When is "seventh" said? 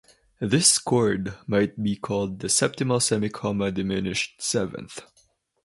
4.41-5.03